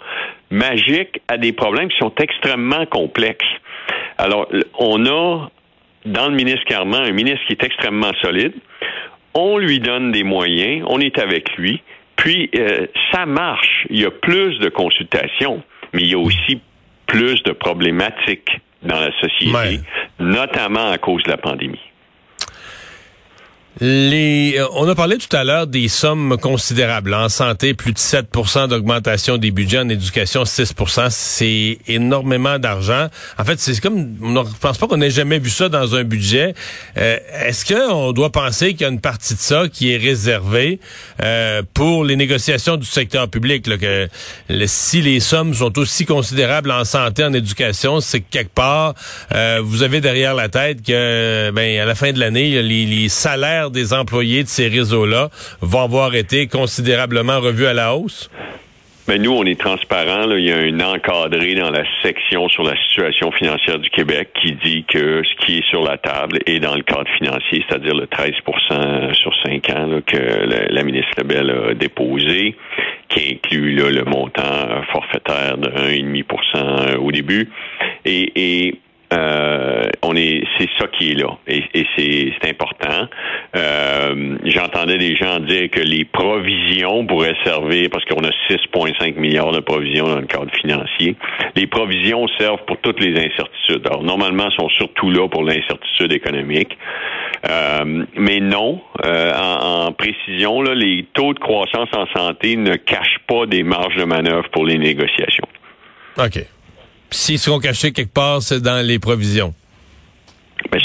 magiques 0.51 1.21
à 1.29 1.39
des 1.39 1.53
problèmes 1.53 1.89
qui 1.89 1.99
sont 1.99 2.15
extrêmement 2.21 2.87
complexes. 2.87 3.45
Alors, 4.19 4.49
on 4.79 5.05
a 5.07 5.49
dans 6.05 6.29
le 6.29 6.37
ministre 6.37 6.65
Carman 6.67 7.03
un 7.03 7.13
ministre 7.13 7.45
qui 7.47 7.55
est 7.55 7.65
extrêmement 7.65 8.13
solide. 8.23 8.55
On 9.35 9.59
lui 9.59 9.81
donne 9.81 10.13
des 10.13 10.23
moyens, 10.23 10.85
on 10.89 11.01
est 11.01 11.19
avec 11.19 11.57
lui, 11.57 11.83
puis 12.17 12.49
euh, 12.57 12.87
ça 13.13 13.27
marche. 13.27 13.87
Il 13.91 14.01
y 14.01 14.07
a 14.07 14.11
plus 14.11 14.59
de 14.61 14.69
consultations, 14.69 15.63
mais 15.93 16.03
il 16.03 16.11
y 16.11 16.15
a 16.15 16.19
aussi 16.19 16.61
plus 17.07 17.43
de 17.43 17.53
problématiques 17.53 18.51
dans 18.83 19.01
la 19.01 19.11
société, 19.21 19.81
notamment 20.19 20.91
à 20.91 20.99
cause 20.99 21.23
de 21.25 21.31
la 21.31 21.37
pandémie. 21.37 21.81
Les, 23.81 24.55
euh, 24.57 24.67
on 24.73 24.89
a 24.89 24.95
parlé 24.95 25.19
tout 25.19 25.35
à 25.37 25.45
l'heure 25.45 25.67
des 25.67 25.89
sommes 25.89 26.39
considérables. 26.41 27.13
En 27.13 27.29
santé, 27.29 27.75
plus 27.75 27.93
de 27.93 27.99
7% 27.99 28.69
d'augmentation 28.69 29.37
des 29.37 29.51
budgets. 29.51 29.81
En 29.81 29.89
éducation, 29.91 30.45
6% 30.45 31.09
C'est 31.11 31.79
énormément 31.87 32.59
d'argent. 32.59 33.09
En 33.39 33.45
fait, 33.45 33.61
c'est 33.61 33.79
comme... 33.81 34.17
On 34.23 34.31
ne 34.31 34.43
pense 34.61 34.79
pas 34.79 34.87
qu'on 34.87 35.01
ait 35.03 35.11
jamais 35.11 35.39
vu 35.39 35.51
ça 35.51 35.69
dans 35.69 35.95
un 35.95 36.05
budget. 36.05 36.55
Euh, 36.97 37.19
est-ce 37.45 37.67
qu'on 37.67 38.13
doit 38.13 38.33
penser 38.33 38.73
qu'il 38.73 38.83
y 38.83 38.85
a 38.85 38.89
une 38.89 39.01
partie 39.01 39.35
de 39.35 39.41
ça 39.41 39.65
qui 39.71 39.93
est 39.93 39.99
réservée 39.99 40.81
euh, 41.23 41.63
pour 41.75 42.03
les 42.05 42.17
négociations 42.17 42.79
du 42.79 42.87
secteur 42.87 43.29
public? 43.29 43.65
Que 43.79 44.09
si 44.67 45.03
les 45.03 45.21
sommes 45.21 45.53
sont 45.53 45.79
aussi 45.79 46.07
considérables 46.07 46.71
en 46.71 46.85
santé, 46.85 47.25
en 47.25 47.33
éducation, 47.35 48.01
c'est 48.01 48.21
que 48.21 48.31
quelque 48.31 48.55
part, 48.55 48.95
vous 49.63 49.83
avez 49.83 50.01
derrière 50.01 50.35
la 50.35 50.49
tête 50.49 50.83
que 50.83 51.51
ben, 51.51 51.81
à 51.81 51.85
la 51.85 51.95
fin 51.95 52.13
de 52.13 52.21
l'année, 52.21 52.63
les, 52.63 52.87
les 52.87 53.09
salaires 53.09 53.66
des 53.71 53.93
employés 53.93 54.43
de 54.43 54.49
ces 54.49 54.69
réseaux-là 54.69 55.31
vont 55.61 55.83
avoir 55.83 56.15
été 56.15 56.47
considérablement 56.47 57.41
revus 57.41 57.67
à 57.67 57.75
la 57.75 57.95
hausse? 57.95 58.31
Ben, 59.07 59.23
nous, 59.23 59.31
on 59.31 59.45
est 59.45 59.61
transparent. 59.61 60.29
Il 60.33 60.45
y 60.45 60.51
a 60.51 60.57
un 60.57 60.81
encadré 60.81 61.55
dans 61.55 61.71
la 61.71 61.85
section 62.03 62.49
sur 62.49 62.65
la 62.65 62.77
situation 62.89 63.31
financière 63.31 63.79
du 63.79 63.89
Québec 63.89 64.31
qui 64.43 64.53
dit 64.65 64.85
que 64.85 65.23
ce 65.23 65.47
qui 65.47 65.59
est 65.59 65.69
sur 65.71 65.85
la 65.85 65.97
table 65.97 66.41
est 66.47 66.59
dans 66.59 66.75
le 66.75 66.83
cadre 66.83 67.09
financier, 67.17 67.65
c'est-à-dire 67.69 67.95
le 67.95 68.07
13% 68.07 69.15
sur 69.15 69.33
5 69.45 69.71
ans 69.71 70.01
que 70.05 70.73
la, 70.73 70.83
ministre 70.83 71.13
Lebel 71.19 71.51
a 71.51 71.75
déposé, 71.75 72.57
qui 73.09 73.35
inclut 73.35 73.77
le 73.77 74.03
montant 74.05 74.83
forfaitaire 74.91 75.57
de 75.57 75.69
1,5% 75.69 76.97
au 76.97 77.13
début. 77.13 77.49
Et 78.05 78.75
euh, 79.13 79.85
c'est 80.59 80.69
ça 80.79 80.87
qui 80.89 81.11
est 81.11 81.15
là, 81.15 81.37
et, 81.47 81.63
c'est, 81.97 82.49
important. 82.49 83.09
Euh, 83.57 84.39
j'entendais 84.45 84.99
des 84.99 85.17
gens 85.17 85.41
dire 85.41 85.69
que 85.71 85.81
les 85.81 86.05
provisions 86.05 87.07
pourraient 87.07 87.37
servir 87.45 87.89
parce 87.91 88.05
qu'on 88.05 88.25
a 88.25 88.31
6,5 88.49 89.17
milliards 89.19 89.53
de 89.53 89.61
provisions 89.61 90.07
dans 90.07 90.21
le 90.21 90.27
cadre 90.27 90.51
financier. 90.61 91.17
Les 91.55 91.67
provisions 91.67 92.27
servent 92.39 92.65
pour 92.67 92.79
toutes 92.81 93.01
les 93.01 93.19
incertitudes. 93.19 93.87
Alors 93.87 94.03
normalement, 94.03 94.51
sont 94.51 94.69
surtout 94.71 95.11
là 95.11 95.29
pour 95.29 95.45
l'incertitude 95.45 96.13
économique. 96.13 96.77
Euh, 97.49 98.05
mais 98.17 98.41
non, 98.41 98.81
en, 99.05 99.87
en, 99.89 99.93
précision, 99.93 100.63
les 100.63 101.07
taux 101.13 101.35
de 101.35 101.39
croissance 101.39 101.89
en 101.93 102.07
santé 102.17 102.57
ne 102.57 102.77
cachent 102.77 103.21
pas 103.27 103.47
des 103.47 103.63
marges 103.63 103.97
de 103.97 104.05
manœuvre 104.05 104.49
pour 104.51 104.65
les 104.65 104.79
négociations. 104.79 105.47
OK. 106.19 106.47
S'ils 107.11 107.39
seront 107.39 107.61
cachés 107.61 107.93
quelque 107.93 108.13
part, 108.13 108.43
c'est 108.43 108.61
dans 108.61 108.85
les 108.85 108.99
provisions. 108.99 109.55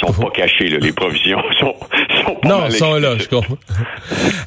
Sont 0.01 0.13
pas 0.13 0.31
cachés, 0.31 0.67
là. 0.67 0.77
les 0.81 0.91
provisions 0.93 1.41
sont, 1.60 1.75
sont 2.25 2.36
pas 2.36 2.48
Non, 2.50 2.65
ils 2.67 2.72
sont 2.74 2.96
là, 2.96 3.17
je 3.20 3.27
comprends. 3.27 3.58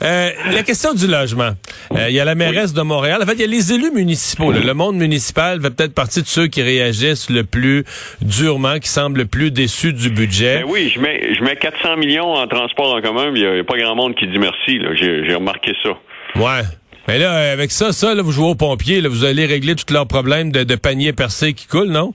euh, 0.02 0.30
la 0.52 0.62
question 0.62 0.94
du 0.94 1.06
logement. 1.06 1.50
Euh, 1.94 2.06
il 2.08 2.14
y 2.14 2.20
a 2.20 2.24
la 2.24 2.34
mairesse 2.34 2.72
de 2.72 2.82
Montréal. 2.82 3.20
En 3.22 3.26
fait, 3.26 3.34
il 3.34 3.40
y 3.40 3.44
a 3.44 3.46
les 3.46 3.72
élus 3.72 3.92
municipaux. 3.92 4.52
Le 4.52 4.74
monde 4.74 4.96
municipal 4.96 5.60
fait 5.60 5.70
peut-être 5.70 5.94
partie 5.94 6.22
de 6.22 6.26
ceux 6.26 6.48
qui 6.48 6.62
réagissent 6.62 7.30
le 7.30 7.44
plus 7.44 7.84
durement, 8.20 8.78
qui 8.78 8.88
semblent 8.88 9.18
le 9.18 9.26
plus 9.26 9.50
déçus 9.50 9.92
du 9.92 10.10
budget. 10.10 10.58
Ben 10.58 10.64
oui, 10.68 10.90
je 10.94 11.00
mets, 11.00 11.34
je 11.34 11.42
mets 11.44 11.56
400 11.56 11.96
millions 11.98 12.34
en 12.34 12.46
transport 12.48 12.94
en 12.94 13.00
commun, 13.00 13.30
il 13.34 13.40
n'y 13.40 13.60
a, 13.60 13.64
pas 13.64 13.76
grand 13.78 13.94
monde 13.94 14.14
qui 14.16 14.26
dit 14.26 14.38
merci. 14.38 14.80
J'ai 14.98 15.34
remarqué 15.34 15.72
ça. 15.82 15.90
Ouais. 16.36 16.62
Mais 17.06 17.18
là, 17.18 17.52
avec 17.52 17.70
ça, 17.70 17.92
ça, 17.92 18.14
là, 18.14 18.22
vous 18.22 18.32
jouez 18.32 18.48
aux 18.48 18.54
pompiers, 18.54 19.00
là, 19.02 19.08
vous 19.08 19.24
allez 19.24 19.44
régler 19.46 19.74
tous 19.76 19.92
leurs 19.92 20.06
problèmes 20.06 20.50
de, 20.50 20.64
de 20.64 20.74
panier 20.74 21.12
percé 21.12 21.52
qui 21.52 21.66
coulent, 21.66 21.90
non? 21.90 22.14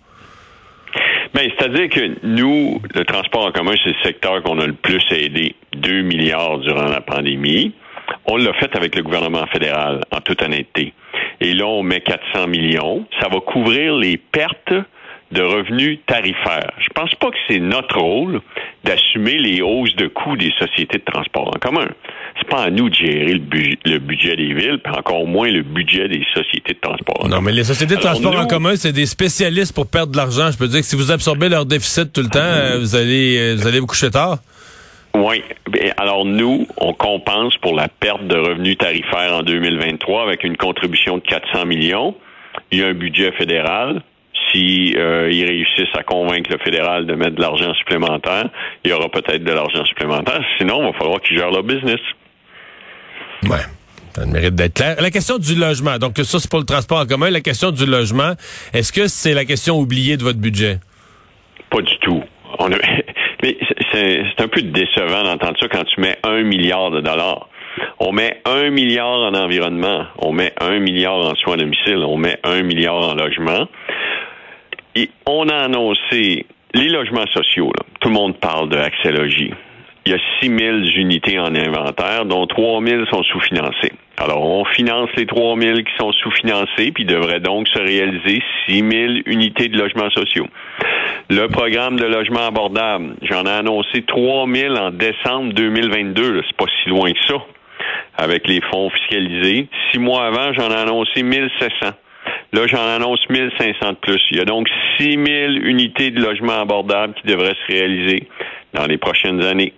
Ben, 1.34 1.50
c'est-à-dire 1.58 1.90
que 1.90 2.18
nous, 2.24 2.82
le 2.96 3.06
transport 3.06 3.46
en 3.46 3.52
commun, 3.52 3.76
c'est 3.84 3.92
le 3.92 4.04
secteur 4.04 4.42
qu'on 4.44 4.60
a 4.60 4.66
le 4.66 4.74
plus 4.74 5.04
aidé. 5.12 5.56
2 5.74 6.02
milliards 6.02 6.60
durant 6.60 6.88
la 6.88 7.02
pandémie. 7.02 7.74
On 8.26 8.38
l'a 8.38 8.54
fait 8.54 8.76
avec 8.76 8.96
le 8.96 9.04
gouvernement 9.04 9.46
fédéral, 9.48 10.02
en 10.12 10.20
toute 10.22 10.42
honnêteté. 10.42 10.94
Et 11.40 11.54
là, 11.54 11.66
on 11.68 11.84
met 11.84 12.02
400 12.02 12.48
millions. 12.48 13.06
Ça 13.22 13.30
va 13.30 13.40
couvrir 13.40 13.96
les 13.96 14.18
pertes 14.18 14.74
de 15.32 15.42
revenus 15.42 16.00
tarifaires. 16.08 16.72
Je 16.80 16.90
pense 16.96 17.14
pas 17.16 17.30
que 17.30 17.38
c'est 17.48 17.60
notre 17.60 18.00
rôle 18.00 18.42
d'assumer 18.84 19.38
les 19.38 19.62
hausses 19.62 19.96
de 19.96 20.08
coûts 20.08 20.36
des 20.36 20.52
sociétés 20.58 20.98
de 20.98 21.04
transport 21.04 21.48
en 21.56 21.60
commun. 21.60 21.88
C'est 22.38 22.50
pas 22.50 22.64
à 22.64 22.70
nous 22.70 22.90
de 22.90 22.96
gérer 22.96 23.34
le, 23.34 24.00
budget, 24.00 24.36
des 24.36 24.54
villes, 24.54 24.80
puis 24.84 24.94
encore 24.96 25.28
moins 25.28 25.50
le 25.50 25.62
budget 25.62 26.08
des 26.08 26.26
sociétés 26.34 26.74
de 26.74 26.80
transport. 26.80 27.28
Non, 27.28 27.42
mais 27.42 27.52
les 27.52 27.64
sociétés 27.64 27.96
de 27.96 28.00
transport 28.00 28.40
en 28.40 28.48
commun, 28.48 28.76
c'est 28.76 28.94
des 28.94 29.06
spécialistes 29.06 29.74
pour 29.74 29.88
perdre 29.88 30.12
de 30.12 30.18
l'argent. 30.18 30.50
Je 30.52 30.58
peux 30.58 30.68
dire 30.68 30.80
que 30.80 30.86
si 30.86 30.96
vous 30.96 31.12
absorbez 31.12 31.50
leur 31.50 31.66
déficit 31.66 32.12
tout 32.12 32.22
le 32.22 32.30
temps, 32.30 32.40
euh, 32.40 32.80
vous 32.80 32.96
allez 32.96 33.38
euh, 33.38 33.56
vous 33.56 33.68
allez 33.68 33.80
vous 33.80 33.88
coucher 33.88 34.10
tard. 34.10 34.40
Oui. 35.16 35.44
Alors 35.98 36.26
nous, 36.26 36.68
on 36.78 36.94
compense 36.94 37.58
pour 37.58 37.76
la 37.76 37.88
perte 37.88 38.26
de 38.26 38.36
revenus 38.36 38.78
tarifaires 38.78 39.34
en 39.34 39.44
2023 39.44 40.24
avec 40.24 40.44
une 40.44 40.56
contribution 40.56 41.18
de 41.18 41.24
400 41.24 41.66
millions. 41.66 42.16
Il 42.72 42.80
y 42.80 42.84
a 42.84 42.88
un 42.88 42.94
budget 42.94 43.32
fédéral 43.34 44.02
si 44.52 44.94
euh, 44.98 45.30
ils 45.32 45.46
réussissent 45.46 45.96
à 45.96 46.04
convaincre 46.04 46.50
le 46.52 46.58
fédéral 46.60 47.06
de 47.06 47.16
mettre 47.16 47.36
de 47.36 47.42
l'argent 47.42 47.74
supplémentaire, 47.76 48.50
il 48.84 48.92
y 48.92 48.94
aura 48.94 49.10
peut-être 49.10 49.44
de 49.44 49.52
l'argent 49.52 49.86
supplémentaire. 49.86 50.42
Sinon, 50.58 50.82
il 50.82 50.92
va 50.92 50.98
falloir 50.98 51.22
qu'ils 51.22 51.38
gèrent 51.38 51.52
leur 51.52 51.64
business. 51.64 52.00
Ouais. 53.44 53.58
Ça 54.14 54.26
mérite 54.26 54.56
d'être 54.56 54.74
clair. 54.74 54.96
La 55.00 55.12
question 55.12 55.38
du 55.38 55.56
logement. 55.56 55.98
Donc, 55.98 56.18
ça, 56.18 56.40
c'est 56.40 56.50
pour 56.50 56.60
le 56.60 56.66
transport 56.66 57.00
en 57.00 57.06
commun. 57.06 57.30
La 57.30 57.42
question 57.42 57.72
du 57.72 57.86
logement, 57.86 58.34
est-ce 58.74 58.92
que 58.92 59.08
c'est 59.08 59.34
la 59.34 59.46
question 59.46 59.80
oubliée 59.80 60.18
de 60.18 60.24
votre 60.24 60.40
budget? 60.40 60.80
Pas 61.70 61.82
du 61.82 61.98
tout. 62.00 62.24
On 62.58 62.70
Mais 63.44 63.58
c'est 63.94 64.42
un 64.42 64.48
peu 64.48 64.62
décevant 64.62 65.24
d'entendre 65.24 65.58
ça 65.60 65.68
quand 65.70 65.84
tu 65.86 66.02
mets 66.02 66.18
un 66.24 66.44
milliard 66.44 66.92
de 66.92 67.02
dollars. 67.02 67.48
On 68.00 68.12
met 68.12 68.42
un 68.46 68.70
milliard 68.72 69.08
en 69.08 69.34
environnement, 69.34 70.06
on 70.18 70.34
met 70.34 70.54
un 70.60 70.80
milliard 70.80 71.16
en 71.16 71.36
soins 71.36 71.54
à 71.54 71.58
domicile, 71.58 71.98
on 71.98 72.18
met 72.18 72.38
un 72.44 72.64
milliard 72.64 72.96
en 72.96 73.14
logement. 73.14 73.68
Et 74.96 75.10
on 75.26 75.48
a 75.50 75.56
annoncé 75.56 76.46
les 76.74 76.90
logements 76.90 77.28
sociaux. 77.34 77.72
Tout 78.00 78.10
le 78.10 78.16
monde 78.16 78.38
parle 78.40 78.70
de 78.70 78.78
Axélogie. 78.78 79.54
Il 80.06 80.14
y 80.14 80.16
a 80.16 80.20
6 80.42 80.48
000 80.48 80.78
unités 80.96 81.40
en 81.40 81.54
inventaire, 81.54 82.26
dont 82.26 82.48
3 82.48 82.84
000 82.84 83.06
sont 83.06 83.22
sous-financées. 83.24 83.92
Alors, 84.18 84.44
on 84.44 84.66
finance 84.66 85.10
les 85.16 85.26
3 85.26 85.58
000 85.60 85.78
qui 85.78 85.92
sont 86.00 86.12
sous-financés, 86.12 86.92
puis 86.92 87.06
devrait 87.06 87.40
donc 87.40 87.68
se 87.68 87.80
réaliser 87.80 88.42
6 88.68 88.80
000 88.80 89.14
unités 89.26 89.68
de 89.68 89.78
logements 89.78 90.10
sociaux. 90.10 90.48
Le 91.30 91.48
programme 91.48 91.98
de 91.98 92.06
logement 92.06 92.48
abordable, 92.48 93.16
j'en 93.22 93.46
ai 93.46 93.52
annoncé 93.52 94.02
3 94.02 94.48
000 94.52 94.76
en 94.76 94.92
décembre 94.92 95.54
2022. 95.54 96.42
C'est 96.48 96.58
pas 96.58 96.66
si 96.82 96.90
loin 96.90 97.12
que 97.12 97.26
ça, 97.28 97.36
avec 98.18 98.48
les 98.48 98.62
fonds 98.72 98.90
fiscalisés. 98.90 99.68
Six 99.92 100.00
mois 100.00 100.26
avant, 100.26 100.54
j'en 100.54 100.72
ai 100.72 100.80
annoncé 100.80 101.22
1 101.22 101.50
700. 101.60 101.96
Là, 102.52 102.66
j'en 102.66 102.86
annonce 102.88 103.20
1500 103.30 103.92
de 103.92 103.96
plus. 103.98 104.22
Il 104.32 104.38
y 104.38 104.42
a 104.42 104.46
donc 104.46 104.68
6000 104.98 105.68
unités 105.68 106.10
de 106.10 106.20
logements 106.20 106.62
abordables 106.62 107.14
qui 107.16 107.28
devraient 107.28 107.56
se 107.68 107.72
réaliser 107.72 108.28
dans 108.74 108.88
les 108.88 108.98
prochaines 108.98 109.44
années. 109.44 109.74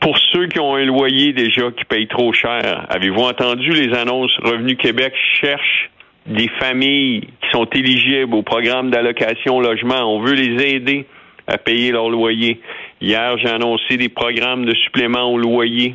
Pour 0.00 0.18
ceux 0.18 0.48
qui 0.48 0.58
ont 0.58 0.74
un 0.74 0.84
loyer 0.84 1.32
déjà 1.32 1.70
qui 1.70 1.84
paye 1.84 2.08
trop 2.08 2.32
cher, 2.32 2.86
avez-vous 2.90 3.22
entendu 3.22 3.70
les 3.70 3.96
annonces? 3.96 4.36
Revenu 4.42 4.76
Québec 4.76 5.14
cherche 5.40 5.90
des 6.26 6.48
familles 6.60 7.20
qui 7.20 7.50
sont 7.52 7.66
éligibles 7.66 8.34
au 8.34 8.42
programme 8.42 8.90
d'allocation 8.90 9.60
logement. 9.60 10.02
On 10.14 10.20
veut 10.20 10.34
les 10.34 10.74
aider 10.74 11.06
à 11.46 11.56
payer 11.56 11.90
leur 11.90 12.10
loyer. 12.10 12.60
Hier, 13.00 13.38
j'ai 13.38 13.48
annoncé 13.48 13.96
des 13.96 14.08
programmes 14.08 14.64
de 14.64 14.74
supplément 14.74 15.32
au 15.32 15.38
loyer 15.38 15.94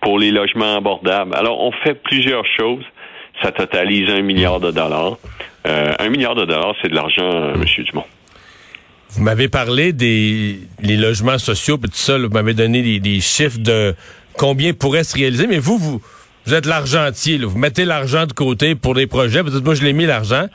pour 0.00 0.18
les 0.18 0.30
logements 0.30 0.76
abordables. 0.76 1.34
Alors, 1.34 1.60
on 1.60 1.72
fait 1.72 1.94
plusieurs 1.94 2.46
choses 2.58 2.84
ça 3.42 3.52
totalise 3.52 4.08
un 4.10 4.22
milliard 4.22 4.60
de 4.60 4.70
dollars. 4.70 5.18
Euh, 5.66 5.92
un 5.98 6.08
milliard 6.08 6.34
de 6.34 6.44
dollars, 6.44 6.74
c'est 6.80 6.88
de 6.88 6.94
l'argent, 6.94 7.22
euh, 7.22 7.54
M. 7.54 7.64
Dumont. 7.84 8.04
Vous 9.10 9.22
m'avez 9.22 9.48
parlé 9.48 9.92
des 9.92 10.60
les 10.80 10.96
logements 10.96 11.38
sociaux, 11.38 11.78
puis 11.78 11.90
tout 11.90 11.96
ça, 11.96 12.16
vous 12.16 12.28
m'avez 12.28 12.54
donné 12.54 12.82
des, 12.82 13.00
des, 13.00 13.20
chiffres 13.20 13.58
de 13.58 13.94
combien 14.34 14.72
pourrait 14.72 15.04
se 15.04 15.16
réaliser, 15.16 15.46
mais 15.46 15.58
vous, 15.58 15.78
vous, 15.78 16.00
vous 16.46 16.54
êtes 16.54 16.66
l'argentier, 16.66 17.38
vous 17.38 17.58
mettez 17.58 17.84
l'argent 17.84 18.26
de 18.26 18.32
côté 18.32 18.74
pour 18.74 18.94
des 18.94 19.06
projets, 19.06 19.42
vous 19.42 19.50
dites, 19.50 19.64
moi, 19.64 19.74
je 19.74 19.82
l'ai 19.82 19.92
mis 19.92 20.06
l'argent. 20.06 20.46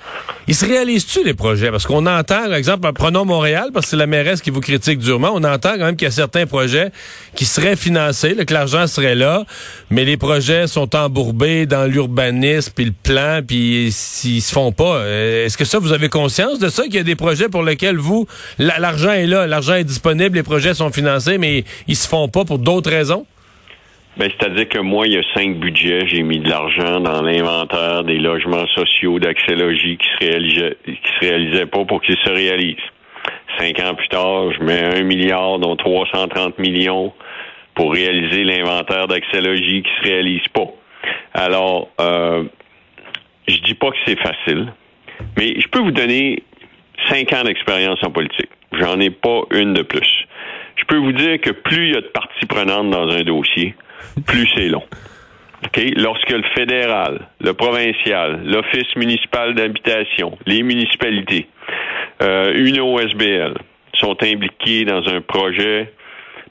Ils 0.47 0.55
se 0.55 0.65
réalisent-tu, 0.65 1.23
les 1.23 1.33
projets? 1.33 1.71
Parce 1.71 1.85
qu'on 1.85 2.05
entend, 2.05 2.45
par 2.45 2.55
exemple, 2.55 2.91
prenons 2.93 3.23
Montréal, 3.25 3.69
parce 3.73 3.85
que 3.85 3.89
c'est 3.91 3.97
la 3.97 4.07
mairesse 4.07 4.41
qui 4.41 4.49
vous 4.49 4.61
critique 4.61 4.99
durement, 4.99 5.29
on 5.33 5.43
entend 5.43 5.73
quand 5.73 5.85
même 5.85 5.95
qu'il 5.95 6.07
y 6.07 6.09
a 6.09 6.11
certains 6.11 6.45
projets 6.45 6.91
qui 7.35 7.45
seraient 7.45 7.75
financés, 7.75 8.35
que 8.35 8.53
l'argent 8.53 8.87
serait 8.87 9.15
là, 9.15 9.45
mais 9.89 10.05
les 10.05 10.17
projets 10.17 10.67
sont 10.67 10.95
embourbés 10.95 11.65
dans 11.65 11.85
l'urbanisme, 11.85 12.71
puis 12.75 12.85
le 12.85 12.93
plan, 13.03 13.41
puis 13.45 13.89
s'ils 13.91 14.41
se 14.41 14.51
font 14.51 14.71
pas. 14.71 14.97
Euh, 14.97 15.45
est-ce 15.45 15.57
que 15.57 15.65
ça, 15.65 15.79
vous 15.79 15.93
avez 15.93 16.09
conscience 16.09 16.59
de 16.59 16.69
ça, 16.69 16.83
qu'il 16.83 16.95
y 16.95 16.99
a 16.99 17.03
des 17.03 17.15
projets 17.15 17.49
pour 17.49 17.63
lesquels 17.63 17.97
vous, 17.97 18.27
l'argent 18.57 19.11
est 19.11 19.27
là, 19.27 19.47
l'argent 19.47 19.75
est 19.75 19.83
disponible, 19.83 20.35
les 20.35 20.43
projets 20.43 20.73
sont 20.73 20.91
financés, 20.91 21.37
mais 21.37 21.63
ils 21.87 21.95
se 21.95 22.07
font 22.07 22.27
pas 22.27 22.43
pour 22.43 22.59
d'autres 22.59 22.89
raisons? 22.89 23.25
Ben, 24.17 24.29
c'est-à-dire 24.29 24.69
que 24.69 24.79
moi, 24.79 25.07
il 25.07 25.13
y 25.13 25.17
a 25.17 25.23
cinq 25.35 25.57
budgets, 25.57 26.07
j'ai 26.07 26.23
mis 26.23 26.39
de 26.39 26.49
l'argent 26.49 27.01
dans 27.01 27.21
l'inventaire 27.21 28.05
des 28.05 28.17
logements 28.17 28.65
sociaux 28.67 29.19
d'accélologie 29.19 29.97
qui 29.97 30.07
se 30.07 30.73
qui 30.85 31.11
se 31.19 31.19
réalisaient 31.19 31.65
pas 31.65 31.83
pour 31.83 32.01
qu'ils 32.01 32.17
se 32.23 32.29
réalisent. 32.29 32.77
Cinq 33.59 33.77
ans 33.81 33.93
plus 33.93 34.07
tard, 34.07 34.53
je 34.53 34.63
mets 34.63 34.99
un 34.99 35.03
milliard, 35.03 35.59
dont 35.59 35.75
330 35.75 36.59
millions 36.59 37.13
pour 37.73 37.91
réaliser 37.91 38.45
l'inventaire 38.45 39.07
d'accélologie 39.07 39.83
qui 39.83 39.91
se 40.01 40.09
réalise 40.09 40.47
pas. 40.53 40.67
Alors, 41.33 41.89
euh, 41.99 42.45
je 43.49 43.57
dis 43.57 43.73
pas 43.73 43.91
que 43.91 43.97
c'est 44.05 44.19
facile, 44.19 44.71
mais 45.37 45.59
je 45.59 45.67
peux 45.67 45.79
vous 45.79 45.91
donner 45.91 46.41
cinq 47.09 47.33
ans 47.33 47.43
d'expérience 47.43 48.01
en 48.03 48.11
politique. 48.11 48.49
J'en 48.71 48.97
ai 49.01 49.09
pas 49.09 49.41
une 49.51 49.73
de 49.73 49.81
plus. 49.81 50.25
Je 50.77 50.85
peux 50.85 50.97
vous 50.97 51.11
dire 51.11 51.39
que 51.41 51.51
plus 51.51 51.89
il 51.89 51.93
y 51.95 51.97
a 51.97 52.01
de 52.01 52.07
parties 52.07 52.45
prenantes 52.45 52.89
dans 52.89 53.09
un 53.09 53.21
dossier, 53.21 53.75
plus 54.25 54.47
c'est 54.55 54.67
long. 54.67 54.83
Lorsque 55.97 56.29
le 56.29 56.43
fédéral, 56.55 57.27
le 57.41 57.53
provincial, 57.53 58.41
l'Office 58.45 58.95
municipal 58.95 59.55
d'habitation, 59.55 60.37
les 60.45 60.63
municipalités, 60.63 61.47
euh, 62.21 62.53
une 62.55 62.79
OSBL 62.79 63.55
sont 63.93 64.15
impliqués 64.21 64.85
dans 64.85 65.07
un 65.07 65.21
projet, 65.21 65.91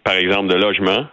par 0.03 0.15
exemple, 0.15 0.49
de 0.49 0.57
logement, 0.57 1.07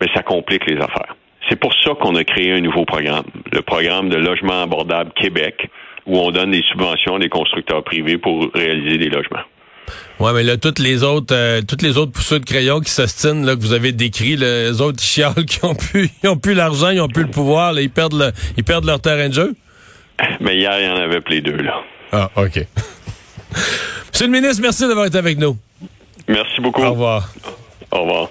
mais 0.00 0.08
ça 0.14 0.22
complique 0.22 0.64
les 0.66 0.76
affaires. 0.76 1.16
C'est 1.48 1.58
pour 1.58 1.74
ça 1.82 1.92
qu'on 2.00 2.14
a 2.16 2.24
créé 2.24 2.52
un 2.52 2.60
nouveau 2.60 2.84
programme, 2.84 3.24
le 3.52 3.62
programme 3.62 4.08
de 4.08 4.16
logement 4.16 4.62
abordable 4.62 5.12
Québec, 5.14 5.68
où 6.06 6.18
on 6.18 6.30
donne 6.30 6.52
des 6.52 6.62
subventions 6.62 7.16
à 7.16 7.18
des 7.18 7.28
constructeurs 7.28 7.82
privés 7.82 8.18
pour 8.18 8.50
réaliser 8.54 8.98
des 8.98 9.08
logements. 9.08 9.44
Ouais, 10.18 10.32
mais 10.32 10.42
là, 10.42 10.56
toutes 10.56 10.78
les 10.78 11.02
autres, 11.02 11.34
euh, 11.34 11.62
toutes 11.66 11.82
les 11.82 11.96
autres 11.96 12.12
pousseurs 12.12 12.40
de 12.40 12.44
crayon 12.44 12.80
qui 12.80 12.90
s'ostinent, 12.90 13.44
là, 13.44 13.56
que 13.56 13.60
vous 13.60 13.72
avez 13.72 13.92
décrit, 13.92 14.36
les 14.36 14.80
autres 14.80 15.02
chiales 15.02 15.44
qui 15.46 15.64
ont 15.64 15.74
plus, 15.74 16.10
ils 16.22 16.28
ont 16.28 16.36
plus 16.36 16.54
l'argent, 16.54 16.90
ils 16.90 17.00
ont 17.00 17.08
plus 17.08 17.24
le 17.24 17.30
pouvoir, 17.30 17.72
là, 17.72 17.80
ils 17.80 17.90
perdent 17.90 18.32
ils 18.56 18.64
perdent 18.64 18.84
leur 18.84 19.00
terrain 19.00 19.28
de 19.28 19.34
jeu? 19.34 19.54
Mais 20.40 20.56
hier, 20.56 20.78
il 20.78 20.86
y 20.86 20.90
en 20.90 20.96
avait 20.96 21.20
plus 21.20 21.40
deux, 21.40 21.56
là. 21.56 21.82
Ah, 22.12 22.30
OK. 22.36 22.56
Monsieur 24.12 24.26
le 24.26 24.32
ministre, 24.32 24.62
merci 24.62 24.86
d'avoir 24.86 25.06
été 25.06 25.18
avec 25.18 25.38
nous. 25.38 25.56
Merci 26.28 26.60
beaucoup. 26.60 26.82
Au 26.82 26.90
revoir. 26.90 27.32
Au 27.90 28.02
revoir. 28.02 28.30